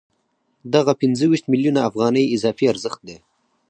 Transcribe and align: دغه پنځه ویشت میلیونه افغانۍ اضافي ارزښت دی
دغه 0.73 0.93
پنځه 1.01 1.25
ویشت 1.27 1.45
میلیونه 1.53 1.81
افغانۍ 1.89 2.25
اضافي 2.35 2.65
ارزښت 2.73 2.99
دی 3.07 3.17